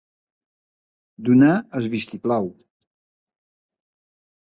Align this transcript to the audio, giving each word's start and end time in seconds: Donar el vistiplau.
Donar 1.29 1.51
el 1.81 1.91
vistiplau. 1.97 2.53